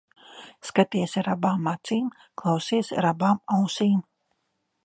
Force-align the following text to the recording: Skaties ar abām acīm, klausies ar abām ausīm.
Skaties 0.69 1.13
ar 1.21 1.29
abām 1.33 1.69
acīm, 1.73 2.09
klausies 2.43 2.93
ar 3.03 3.11
abām 3.13 3.41
ausīm. 3.59 4.05